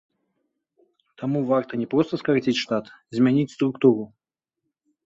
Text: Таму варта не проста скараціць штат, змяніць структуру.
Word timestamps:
Таму 1.21 1.39
варта 1.53 1.73
не 1.83 1.87
проста 1.93 2.13
скараціць 2.23 2.57
штат, 2.63 2.85
змяніць 3.19 3.51
структуру. 3.57 4.03